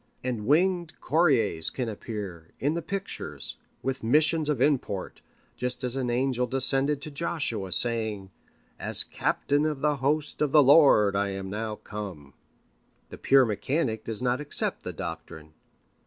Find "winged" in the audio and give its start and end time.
0.47-0.99